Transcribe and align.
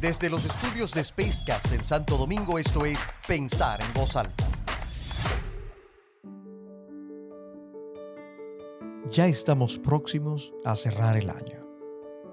Desde 0.00 0.28
los 0.28 0.44
estudios 0.44 0.92
de 0.92 1.02
Spacecast 1.02 1.72
en 1.72 1.82
Santo 1.82 2.18
Domingo, 2.18 2.58
esto 2.58 2.84
es 2.84 3.08
Pensar 3.26 3.80
en 3.80 3.94
Voz 3.94 4.14
Alta. 4.14 4.44
Ya 9.10 9.26
estamos 9.26 9.78
próximos 9.78 10.52
a 10.66 10.76
cerrar 10.76 11.16
el 11.16 11.30
año 11.30 11.66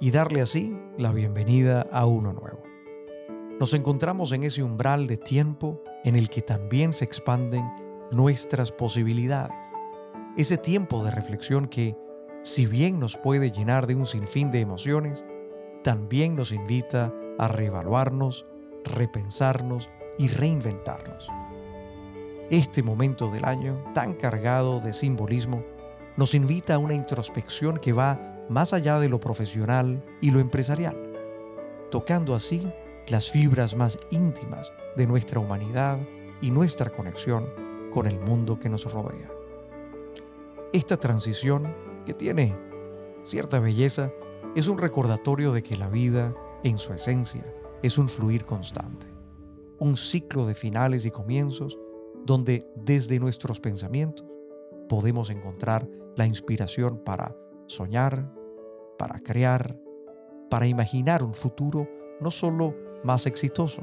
y 0.00 0.12
darle 0.12 0.40
así 0.40 0.72
la 0.98 1.10
bienvenida 1.10 1.84
a 1.90 2.06
uno 2.06 2.32
nuevo. 2.32 2.62
Nos 3.58 3.74
encontramos 3.74 4.30
en 4.30 4.44
ese 4.44 4.62
umbral 4.62 5.08
de 5.08 5.16
tiempo 5.16 5.82
en 6.04 6.14
el 6.14 6.30
que 6.30 6.42
también 6.42 6.94
se 6.94 7.06
expanden 7.06 7.68
nuestras 8.12 8.70
posibilidades. 8.70 9.58
Ese 10.36 10.58
tiempo 10.58 11.02
de 11.02 11.10
reflexión 11.10 11.66
que, 11.66 11.96
si 12.44 12.66
bien 12.66 13.00
nos 13.00 13.16
puede 13.16 13.50
llenar 13.50 13.88
de 13.88 13.96
un 13.96 14.06
sinfín 14.06 14.52
de 14.52 14.60
emociones, 14.60 15.26
también 15.82 16.36
nos 16.36 16.52
invita 16.52 17.12
a 17.38 17.48
reevaluarnos, 17.48 18.46
repensarnos 18.84 19.88
y 20.18 20.28
reinventarnos. 20.28 21.28
Este 22.50 22.82
momento 22.82 23.30
del 23.30 23.44
año, 23.44 23.82
tan 23.94 24.14
cargado 24.14 24.80
de 24.80 24.92
simbolismo, 24.92 25.62
nos 26.16 26.34
invita 26.34 26.74
a 26.74 26.78
una 26.78 26.94
introspección 26.94 27.78
que 27.78 27.92
va 27.92 28.18
más 28.48 28.72
allá 28.72 28.98
de 28.98 29.08
lo 29.08 29.20
profesional 29.20 30.02
y 30.20 30.30
lo 30.30 30.40
empresarial, 30.40 30.96
tocando 31.90 32.34
así 32.34 32.72
las 33.06 33.30
fibras 33.30 33.76
más 33.76 33.98
íntimas 34.10 34.72
de 34.96 35.06
nuestra 35.06 35.40
humanidad 35.40 35.98
y 36.40 36.50
nuestra 36.50 36.90
conexión 36.90 37.48
con 37.92 38.06
el 38.06 38.18
mundo 38.18 38.58
que 38.58 38.68
nos 38.68 38.90
rodea. 38.90 39.30
Esta 40.72 40.96
transición, 40.96 41.74
que 42.04 42.14
tiene 42.14 42.54
cierta 43.22 43.60
belleza, 43.60 44.10
es 44.54 44.68
un 44.68 44.78
recordatorio 44.78 45.52
de 45.52 45.62
que 45.62 45.76
la 45.76 45.88
vida, 45.88 46.34
en 46.62 46.78
su 46.78 46.92
esencia, 46.92 47.44
es 47.82 47.98
un 47.98 48.08
fluir 48.08 48.44
constante, 48.44 49.06
un 49.78 49.96
ciclo 49.96 50.46
de 50.46 50.54
finales 50.54 51.04
y 51.04 51.10
comienzos 51.10 51.78
donde 52.24 52.68
desde 52.74 53.20
nuestros 53.20 53.60
pensamientos 53.60 54.26
podemos 54.88 55.30
encontrar 55.30 55.88
la 56.16 56.26
inspiración 56.26 56.98
para 57.04 57.36
soñar, 57.66 58.32
para 58.98 59.20
crear, 59.20 59.78
para 60.50 60.66
imaginar 60.66 61.22
un 61.22 61.34
futuro 61.34 61.88
no 62.20 62.30
solo 62.30 62.74
más 63.04 63.26
exitoso, 63.26 63.82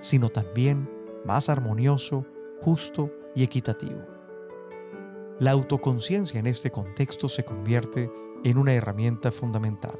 sino 0.00 0.28
también 0.28 0.88
más 1.24 1.48
armonioso, 1.48 2.24
justo 2.60 3.10
y 3.34 3.42
equitativo. 3.42 4.00
La 5.40 5.50
autoconciencia 5.50 6.38
en 6.38 6.46
este 6.46 6.70
contexto 6.70 7.28
se 7.28 7.44
convierte 7.44 8.10
en 8.44 8.58
una 8.58 8.74
herramienta 8.74 9.32
fundamental 9.32 9.98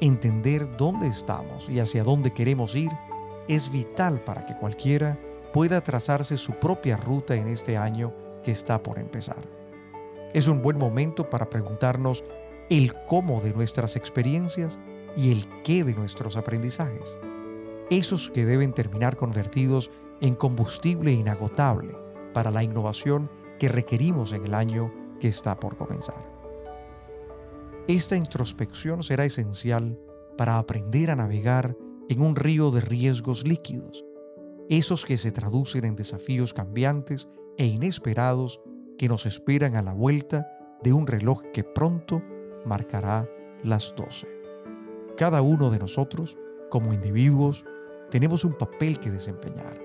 Entender 0.00 0.76
dónde 0.76 1.08
estamos 1.08 1.68
y 1.68 1.80
hacia 1.80 2.04
dónde 2.04 2.32
queremos 2.32 2.76
ir 2.76 2.90
es 3.48 3.72
vital 3.72 4.22
para 4.22 4.46
que 4.46 4.54
cualquiera 4.54 5.18
pueda 5.52 5.80
trazarse 5.80 6.36
su 6.36 6.52
propia 6.52 6.96
ruta 6.96 7.34
en 7.34 7.48
este 7.48 7.76
año 7.76 8.14
que 8.44 8.52
está 8.52 8.80
por 8.80 9.00
empezar. 9.00 9.42
Es 10.34 10.46
un 10.46 10.62
buen 10.62 10.78
momento 10.78 11.28
para 11.28 11.50
preguntarnos 11.50 12.22
el 12.70 12.94
cómo 13.06 13.40
de 13.40 13.52
nuestras 13.54 13.96
experiencias 13.96 14.78
y 15.16 15.32
el 15.32 15.48
qué 15.64 15.82
de 15.82 15.94
nuestros 15.94 16.36
aprendizajes. 16.36 17.18
Esos 17.90 18.30
que 18.30 18.44
deben 18.44 18.74
terminar 18.74 19.16
convertidos 19.16 19.90
en 20.20 20.36
combustible 20.36 21.10
inagotable 21.10 21.96
para 22.34 22.52
la 22.52 22.62
innovación 22.62 23.30
que 23.58 23.68
requerimos 23.68 24.32
en 24.32 24.44
el 24.44 24.54
año 24.54 24.92
que 25.18 25.26
está 25.26 25.58
por 25.58 25.76
comenzar. 25.76 26.37
Esta 27.88 28.16
introspección 28.16 29.02
será 29.02 29.24
esencial 29.24 29.98
para 30.36 30.58
aprender 30.58 31.10
a 31.10 31.16
navegar 31.16 31.74
en 32.10 32.20
un 32.20 32.36
río 32.36 32.70
de 32.70 32.82
riesgos 32.82 33.48
líquidos, 33.48 34.04
esos 34.68 35.06
que 35.06 35.16
se 35.16 35.32
traducen 35.32 35.86
en 35.86 35.96
desafíos 35.96 36.52
cambiantes 36.52 37.30
e 37.56 37.64
inesperados 37.64 38.60
que 38.98 39.08
nos 39.08 39.24
esperan 39.24 39.74
a 39.74 39.80
la 39.80 39.94
vuelta 39.94 40.46
de 40.82 40.92
un 40.92 41.06
reloj 41.06 41.44
que 41.54 41.64
pronto 41.64 42.22
marcará 42.66 43.26
las 43.64 43.94
12. 43.96 44.28
Cada 45.16 45.40
uno 45.40 45.70
de 45.70 45.78
nosotros, 45.78 46.36
como 46.68 46.92
individuos, 46.92 47.64
tenemos 48.10 48.44
un 48.44 48.52
papel 48.52 49.00
que 49.00 49.10
desempeñar, 49.10 49.80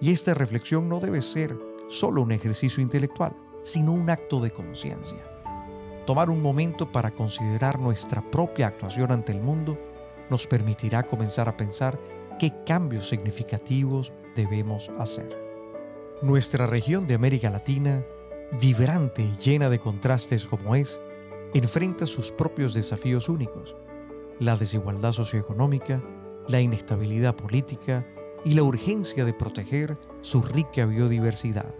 y 0.00 0.10
esta 0.10 0.34
reflexión 0.34 0.88
no 0.88 0.98
debe 0.98 1.22
ser 1.22 1.56
solo 1.86 2.22
un 2.22 2.32
ejercicio 2.32 2.82
intelectual, 2.82 3.36
sino 3.62 3.92
un 3.92 4.10
acto 4.10 4.40
de 4.40 4.50
conciencia 4.50 5.33
Tomar 6.06 6.28
un 6.28 6.42
momento 6.42 6.92
para 6.92 7.12
considerar 7.12 7.78
nuestra 7.78 8.22
propia 8.30 8.66
actuación 8.66 9.10
ante 9.10 9.32
el 9.32 9.40
mundo 9.40 9.78
nos 10.28 10.46
permitirá 10.46 11.02
comenzar 11.02 11.48
a 11.48 11.56
pensar 11.56 11.98
qué 12.38 12.52
cambios 12.66 13.08
significativos 13.08 14.12
debemos 14.36 14.90
hacer. 14.98 15.34
Nuestra 16.20 16.66
región 16.66 17.06
de 17.06 17.14
América 17.14 17.48
Latina, 17.50 18.04
vibrante 18.60 19.22
y 19.22 19.36
llena 19.38 19.70
de 19.70 19.78
contrastes 19.78 20.44
como 20.44 20.74
es, 20.74 21.00
enfrenta 21.54 22.06
sus 22.06 22.32
propios 22.32 22.74
desafíos 22.74 23.28
únicos, 23.28 23.74
la 24.38 24.56
desigualdad 24.56 25.12
socioeconómica, 25.12 26.02
la 26.48 26.60
inestabilidad 26.60 27.34
política 27.34 28.06
y 28.44 28.54
la 28.54 28.62
urgencia 28.62 29.24
de 29.24 29.32
proteger 29.32 29.98
su 30.20 30.42
rica 30.42 30.84
biodiversidad, 30.84 31.74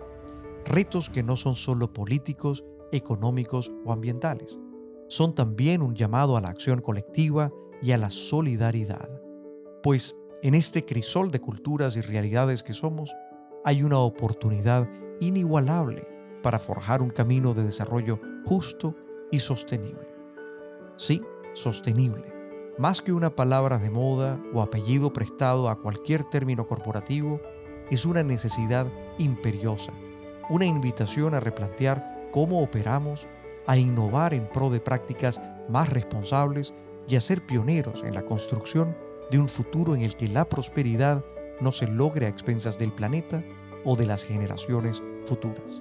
retos 0.64 1.10
que 1.10 1.22
no 1.22 1.36
son 1.36 1.56
solo 1.56 1.92
políticos, 1.92 2.64
económicos 2.94 3.70
o 3.84 3.92
ambientales. 3.92 4.58
Son 5.08 5.34
también 5.34 5.82
un 5.82 5.94
llamado 5.94 6.36
a 6.36 6.40
la 6.40 6.48
acción 6.48 6.80
colectiva 6.80 7.50
y 7.82 7.92
a 7.92 7.98
la 7.98 8.10
solidaridad, 8.10 9.08
pues 9.82 10.16
en 10.42 10.54
este 10.54 10.84
crisol 10.84 11.30
de 11.30 11.40
culturas 11.40 11.96
y 11.96 12.00
realidades 12.00 12.62
que 12.62 12.72
somos, 12.72 13.14
hay 13.64 13.82
una 13.82 13.98
oportunidad 13.98 14.88
inigualable 15.20 16.06
para 16.42 16.58
forjar 16.58 17.00
un 17.00 17.10
camino 17.10 17.54
de 17.54 17.64
desarrollo 17.64 18.20
justo 18.44 18.94
y 19.30 19.38
sostenible. 19.38 20.06
Sí, 20.96 21.22
sostenible. 21.54 22.24
Más 22.76 23.00
que 23.00 23.12
una 23.12 23.34
palabra 23.34 23.78
de 23.78 23.88
moda 23.90 24.38
o 24.52 24.60
apellido 24.60 25.12
prestado 25.12 25.68
a 25.68 25.80
cualquier 25.80 26.24
término 26.24 26.66
corporativo, 26.66 27.40
es 27.90 28.04
una 28.04 28.22
necesidad 28.22 28.86
imperiosa, 29.18 29.92
una 30.50 30.66
invitación 30.66 31.34
a 31.34 31.40
replantear 31.40 32.13
cómo 32.34 32.60
operamos, 32.60 33.28
a 33.64 33.76
innovar 33.76 34.34
en 34.34 34.48
pro 34.48 34.68
de 34.68 34.80
prácticas 34.80 35.40
más 35.68 35.88
responsables 35.88 36.74
y 37.06 37.14
a 37.14 37.20
ser 37.20 37.46
pioneros 37.46 38.02
en 38.02 38.12
la 38.12 38.24
construcción 38.24 38.96
de 39.30 39.38
un 39.38 39.48
futuro 39.48 39.94
en 39.94 40.02
el 40.02 40.16
que 40.16 40.26
la 40.26 40.48
prosperidad 40.48 41.24
no 41.60 41.70
se 41.70 41.86
logre 41.86 42.26
a 42.26 42.28
expensas 42.28 42.76
del 42.76 42.92
planeta 42.92 43.44
o 43.84 43.94
de 43.94 44.06
las 44.06 44.24
generaciones 44.24 45.00
futuras. 45.26 45.80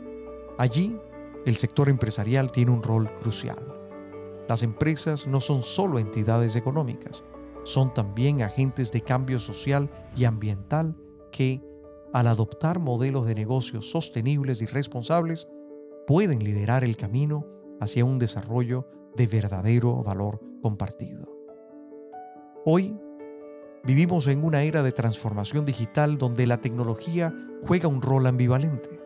Allí, 0.60 0.96
el 1.48 1.56
sector 1.56 1.90
empresarial 1.90 2.52
tiene 2.52 2.70
un 2.70 2.84
rol 2.84 3.12
crucial. 3.16 3.58
Las 4.48 4.62
empresas 4.62 5.26
no 5.26 5.42
son 5.42 5.64
solo 5.64 5.98
entidades 5.98 6.56
económicas, 6.56 7.24
son 7.64 7.92
también 7.96 8.44
agentes 8.44 8.92
de 8.92 9.02
cambio 9.02 9.40
social 9.40 9.90
y 10.16 10.26
ambiental 10.26 10.96
que, 11.32 11.64
al 12.14 12.28
adoptar 12.28 12.78
modelos 12.78 13.26
de 13.26 13.34
negocios 13.34 13.90
sostenibles 13.90 14.62
y 14.62 14.68
responsables, 14.68 15.48
pueden 16.06 16.44
liderar 16.44 16.84
el 16.84 16.98
camino 16.98 17.46
hacia 17.80 18.06
un 18.06 18.20
desarrollo 18.20 18.88
de 19.16 19.28
verdadero 19.28 20.04
valor 20.04 20.42
compartido. 20.62 21.28
Hoy 22.66 22.98
vivimos 23.84 24.28
en 24.28 24.44
una 24.44 24.64
era 24.64 24.84
de 24.84 24.92
transformación 24.92 25.66
digital 25.66 26.18
donde 26.18 26.48
la 26.48 26.60
tecnología 26.60 27.34
juega 27.66 27.88
un 27.88 28.02
rol 28.02 28.28
ambivalente. 28.28 29.00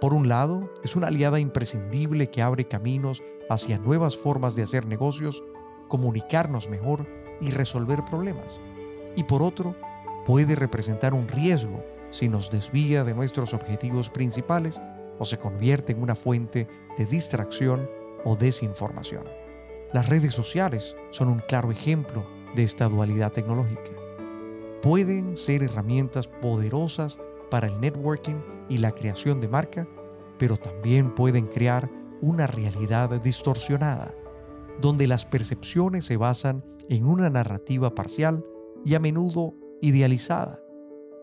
Por 0.00 0.14
un 0.14 0.28
lado, 0.28 0.72
es 0.84 0.94
una 0.94 1.08
aliada 1.08 1.40
imprescindible 1.40 2.30
que 2.30 2.42
abre 2.42 2.68
caminos 2.68 3.22
hacia 3.50 3.78
nuevas 3.78 4.16
formas 4.16 4.54
de 4.54 4.62
hacer 4.62 4.86
negocios, 4.86 5.42
comunicarnos 5.88 6.68
mejor 6.68 7.06
y 7.40 7.50
resolver 7.50 8.04
problemas. 8.04 8.60
Y 9.16 9.24
por 9.24 9.42
otro, 9.42 9.74
puede 10.24 10.54
representar 10.54 11.14
un 11.14 11.26
riesgo 11.26 11.84
si 12.10 12.28
nos 12.28 12.50
desvía 12.50 13.02
de 13.02 13.14
nuestros 13.14 13.54
objetivos 13.54 14.08
principales 14.08 14.80
o 15.18 15.24
se 15.24 15.38
convierte 15.38 15.92
en 15.92 16.02
una 16.02 16.14
fuente 16.14 16.68
de 16.96 17.06
distracción 17.06 17.88
o 18.24 18.36
desinformación. 18.36 19.24
Las 19.92 20.08
redes 20.08 20.34
sociales 20.34 20.96
son 21.10 21.28
un 21.28 21.40
claro 21.40 21.70
ejemplo 21.70 22.26
de 22.54 22.62
esta 22.62 22.88
dualidad 22.88 23.32
tecnológica. 23.32 23.92
Pueden 24.82 25.36
ser 25.36 25.62
herramientas 25.62 26.28
poderosas 26.28 27.18
para 27.50 27.68
el 27.68 27.80
networking 27.80 28.36
y 28.68 28.78
la 28.78 28.92
creación 28.92 29.40
de 29.40 29.48
marca, 29.48 29.88
pero 30.38 30.56
también 30.56 31.14
pueden 31.14 31.46
crear 31.46 31.90
una 32.20 32.46
realidad 32.46 33.20
distorsionada, 33.20 34.14
donde 34.80 35.06
las 35.06 35.24
percepciones 35.24 36.04
se 36.04 36.16
basan 36.16 36.64
en 36.88 37.06
una 37.06 37.30
narrativa 37.30 37.94
parcial 37.94 38.44
y 38.84 38.94
a 38.94 39.00
menudo 39.00 39.54
idealizada, 39.80 40.60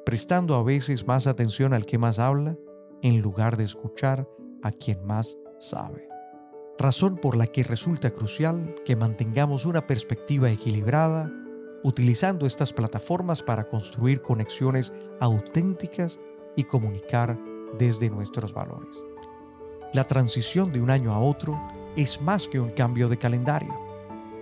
prestando 0.06 0.56
a 0.56 0.64
veces 0.64 1.08
más 1.08 1.28
atención 1.28 1.74
al 1.74 1.86
que 1.86 1.98
más 1.98 2.20
habla 2.20 2.58
en 3.06 3.22
lugar 3.22 3.56
de 3.56 3.66
escuchar 3.66 4.28
a 4.64 4.72
quien 4.72 5.06
más 5.06 5.38
sabe. 5.60 6.10
Razón 6.80 7.18
por 7.18 7.38
la 7.38 7.46
que 7.46 7.64
resulta 7.64 8.10
crucial 8.10 8.74
que 8.84 8.96
mantengamos 8.96 9.68
una 9.68 9.86
perspectiva 9.86 10.50
equilibrada, 10.50 11.32
utilizando 11.84 12.48
estas 12.48 12.74
plataformas 12.74 13.44
para 13.44 13.70
construir 13.70 14.24
conexiones 14.24 14.92
auténticas 15.20 16.20
y 16.56 16.64
comunicar 16.64 17.40
desde 17.78 18.10
nuestros 18.10 18.54
valores. 18.54 18.98
La 19.94 20.06
transición 20.06 20.72
de 20.72 20.82
un 20.82 20.90
año 20.90 21.14
a 21.14 21.20
otro 21.20 21.62
es 21.96 22.20
más 22.22 22.48
que 22.48 22.60
un 22.60 22.72
cambio 22.72 23.08
de 23.08 23.18
calendario. 23.18 23.74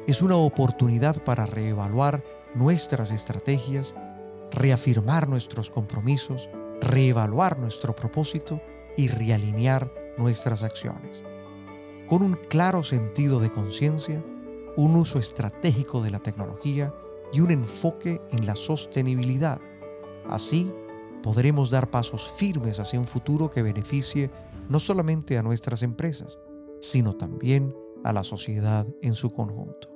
Es 0.08 0.22
una 0.22 0.38
oportunidad 0.38 1.22
para 1.26 1.46
reevaluar 1.46 2.24
nuestras 2.56 3.12
estrategias, 3.12 3.94
reafirmar 4.52 5.28
nuestros 5.28 5.70
compromisos, 5.70 6.50
reevaluar 6.84 7.58
nuestro 7.60 7.96
propósito 7.96 8.62
y 8.98 9.08
realinear 9.08 9.92
nuestras 10.18 10.64
acciones. 10.64 11.24
Con 12.08 12.22
un 12.22 12.38
claro 12.50 12.84
sentido 12.84 13.40
de 13.40 13.52
conciencia, 13.52 14.24
un 14.76 14.96
uso 14.96 15.20
estratégico 15.20 16.04
de 16.04 16.12
la 16.12 16.20
tecnología 16.20 16.94
y 17.32 17.40
un 17.40 17.52
enfoque 17.52 18.22
en 18.32 18.46
la 18.46 18.56
sostenibilidad. 18.56 19.60
Así, 20.30 20.72
podremos 21.24 21.70
dar 21.70 21.90
pasos 21.90 22.32
firmes 22.32 22.80
hacia 22.80 23.00
un 23.00 23.08
futuro 23.08 23.50
que 23.50 23.64
beneficie 23.64 24.30
no 24.70 24.80
solamente 24.80 25.38
a 25.38 25.44
nuestras 25.44 25.84
empresas, 25.84 26.40
sino 26.82 27.16
también 27.16 27.74
a 28.04 28.12
la 28.12 28.24
sociedad 28.24 28.86
en 29.02 29.16
su 29.16 29.32
conjunto. 29.32 29.90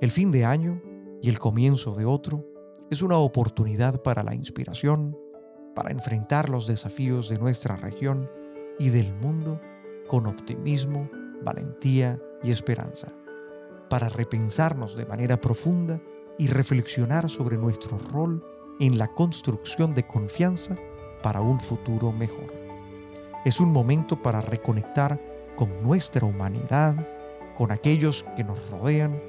El 0.00 0.10
fin 0.10 0.30
de 0.30 0.44
año 0.44 0.80
y 1.22 1.28
el 1.28 1.38
comienzo 1.38 1.94
de 1.94 2.04
otro 2.04 2.46
es 2.90 3.02
una 3.02 3.16
oportunidad 3.16 4.02
para 4.02 4.22
la 4.22 4.34
inspiración, 4.34 5.16
para 5.74 5.90
enfrentar 5.90 6.48
los 6.48 6.66
desafíos 6.66 7.28
de 7.28 7.38
nuestra 7.38 7.76
región 7.76 8.30
y 8.78 8.90
del 8.90 9.12
mundo 9.14 9.60
con 10.06 10.26
optimismo, 10.26 11.08
valentía 11.42 12.18
y 12.42 12.50
esperanza, 12.50 13.08
para 13.88 14.08
repensarnos 14.08 14.96
de 14.96 15.06
manera 15.06 15.40
profunda 15.40 16.00
y 16.38 16.46
reflexionar 16.46 17.28
sobre 17.28 17.56
nuestro 17.56 17.98
rol 17.98 18.44
en 18.80 18.98
la 18.98 19.08
construcción 19.08 19.94
de 19.94 20.06
confianza 20.06 20.76
para 21.22 21.40
un 21.40 21.60
futuro 21.60 22.12
mejor. 22.12 22.52
Es 23.44 23.60
un 23.60 23.72
momento 23.72 24.20
para 24.22 24.40
reconectar 24.40 25.20
con 25.56 25.82
nuestra 25.82 26.26
humanidad, 26.26 26.94
con 27.56 27.72
aquellos 27.72 28.24
que 28.36 28.44
nos 28.44 28.70
rodean, 28.70 29.20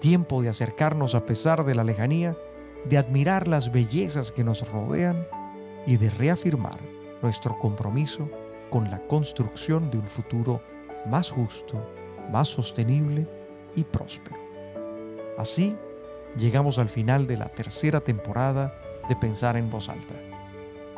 tiempo 0.00 0.42
de 0.42 0.48
acercarnos 0.48 1.14
a 1.14 1.24
pesar 1.26 1.64
de 1.64 1.74
la 1.74 1.84
lejanía, 1.84 2.36
de 2.88 2.98
admirar 2.98 3.48
las 3.48 3.72
bellezas 3.72 4.32
que 4.32 4.44
nos 4.44 4.68
rodean 4.70 5.26
y 5.88 5.96
de 5.96 6.10
reafirmar 6.10 6.78
nuestro 7.22 7.58
compromiso 7.58 8.28
con 8.68 8.90
la 8.90 8.98
construcción 9.06 9.90
de 9.90 9.96
un 9.96 10.06
futuro 10.06 10.62
más 11.06 11.30
justo, 11.30 11.82
más 12.30 12.48
sostenible 12.48 13.26
y 13.74 13.84
próspero. 13.84 14.36
Así, 15.38 15.74
llegamos 16.36 16.78
al 16.78 16.90
final 16.90 17.26
de 17.26 17.38
la 17.38 17.48
tercera 17.48 18.00
temporada 18.00 18.78
de 19.08 19.16
Pensar 19.16 19.56
en 19.56 19.70
Voz 19.70 19.88
Alta. 19.88 20.14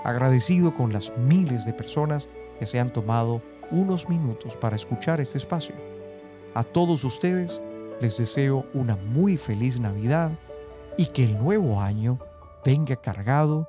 Agradecido 0.03 0.75
con 0.75 0.93
las 0.93 1.17
miles 1.19 1.65
de 1.65 1.73
personas 1.73 2.29
que 2.59 2.67
se 2.67 2.81
han 2.81 2.93
tomado 2.93 3.43
unos 3.71 4.09
minutos 4.09 4.57
para 4.57 4.75
escuchar 4.75 5.21
este 5.21 5.39
espacio. 5.39 5.77
A 6.53 6.65
todos 6.65 7.05
ustedes 7.05 7.63
les 8.01 8.19
deseo 8.19 8.67
una 8.75 8.97
muy 8.97 9.37
feliz 9.37 9.79
Navidad 9.79 10.33
y 10.97 11.07
que 11.07 11.23
el 11.23 11.39
nuevo 11.39 11.81
año 11.81 12.19
venga 12.65 12.97
cargado 12.97 13.69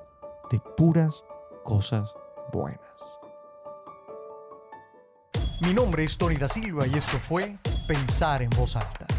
de 0.51 0.59
puras 0.77 1.23
cosas 1.63 2.13
buenas. 2.51 3.19
Mi 5.61 5.73
nombre 5.73 6.03
es 6.03 6.17
Tony 6.17 6.35
da 6.35 6.49
Silva 6.49 6.85
y 6.87 6.97
esto 6.97 7.17
fue 7.17 7.57
Pensar 7.87 8.41
en 8.41 8.49
Voz 8.51 8.75
Alta 8.75 9.10